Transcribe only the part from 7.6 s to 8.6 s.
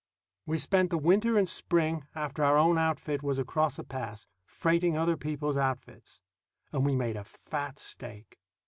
stake.